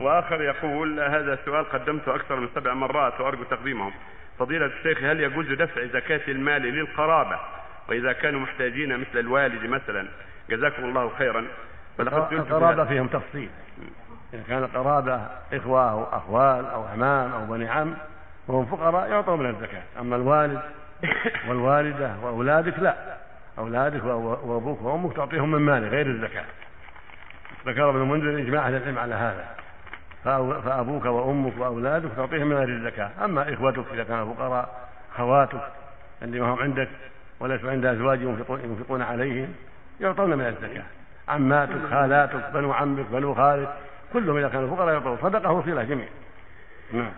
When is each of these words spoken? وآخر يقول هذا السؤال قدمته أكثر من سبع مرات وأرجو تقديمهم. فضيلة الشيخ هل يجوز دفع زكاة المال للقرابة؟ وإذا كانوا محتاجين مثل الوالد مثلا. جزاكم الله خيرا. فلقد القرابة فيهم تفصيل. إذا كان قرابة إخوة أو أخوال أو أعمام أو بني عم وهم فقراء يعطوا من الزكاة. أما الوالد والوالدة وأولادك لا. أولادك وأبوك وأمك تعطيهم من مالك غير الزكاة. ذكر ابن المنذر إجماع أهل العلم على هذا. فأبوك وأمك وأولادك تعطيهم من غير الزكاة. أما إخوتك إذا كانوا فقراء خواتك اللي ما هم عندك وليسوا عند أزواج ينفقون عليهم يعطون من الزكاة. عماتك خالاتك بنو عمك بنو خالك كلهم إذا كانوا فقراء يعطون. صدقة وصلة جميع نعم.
وآخر 0.00 0.42
يقول 0.42 1.00
هذا 1.00 1.34
السؤال 1.34 1.64
قدمته 1.70 2.14
أكثر 2.14 2.36
من 2.36 2.48
سبع 2.54 2.74
مرات 2.74 3.20
وأرجو 3.20 3.42
تقديمهم. 3.42 3.92
فضيلة 4.38 4.66
الشيخ 4.66 4.98
هل 4.98 5.20
يجوز 5.20 5.46
دفع 5.46 5.84
زكاة 5.84 6.20
المال 6.28 6.62
للقرابة؟ 6.62 7.38
وإذا 7.88 8.12
كانوا 8.12 8.40
محتاجين 8.40 8.98
مثل 8.98 9.18
الوالد 9.18 9.70
مثلا. 9.70 10.08
جزاكم 10.50 10.84
الله 10.84 11.10
خيرا. 11.18 11.46
فلقد 11.98 12.32
القرابة 12.32 12.84
فيهم 12.84 13.06
تفصيل. 13.06 13.50
إذا 14.34 14.42
كان 14.48 14.66
قرابة 14.66 15.26
إخوة 15.52 15.90
أو 15.90 16.04
أخوال 16.04 16.66
أو 16.66 16.86
أعمام 16.86 17.32
أو 17.32 17.46
بني 17.46 17.68
عم 17.68 17.94
وهم 18.48 18.66
فقراء 18.66 19.10
يعطوا 19.10 19.36
من 19.36 19.46
الزكاة. 19.46 19.82
أما 20.00 20.16
الوالد 20.16 20.60
والوالدة 21.48 22.14
وأولادك 22.22 22.78
لا. 22.78 22.94
أولادك 23.58 24.04
وأبوك 24.04 24.82
وأمك 24.82 25.16
تعطيهم 25.16 25.50
من 25.50 25.60
مالك 25.60 25.90
غير 25.90 26.06
الزكاة. 26.06 26.44
ذكر 27.66 27.90
ابن 27.90 28.02
المنذر 28.02 28.38
إجماع 28.38 28.66
أهل 28.66 28.74
العلم 28.74 28.98
على 28.98 29.14
هذا. 29.14 29.44
فأبوك 30.64 31.04
وأمك 31.04 31.52
وأولادك 31.58 32.10
تعطيهم 32.16 32.46
من 32.46 32.56
غير 32.56 32.68
الزكاة. 32.68 33.10
أما 33.24 33.54
إخوتك 33.54 33.84
إذا 33.92 34.04
كانوا 34.04 34.34
فقراء 34.34 34.88
خواتك 35.16 35.60
اللي 36.22 36.40
ما 36.40 36.46
هم 36.46 36.58
عندك 36.58 36.88
وليسوا 37.40 37.70
عند 37.70 37.86
أزواج 37.86 38.22
ينفقون 38.50 39.02
عليهم 39.02 39.54
يعطون 40.00 40.30
من 40.30 40.46
الزكاة. 40.46 40.84
عماتك 41.28 41.86
خالاتك 41.90 42.50
بنو 42.54 42.72
عمك 42.72 43.06
بنو 43.12 43.34
خالك 43.34 43.74
كلهم 44.12 44.36
إذا 44.36 44.48
كانوا 44.48 44.76
فقراء 44.76 44.94
يعطون. 44.94 45.18
صدقة 45.22 45.52
وصلة 45.52 45.82
جميع 45.82 46.08
نعم. 46.92 47.12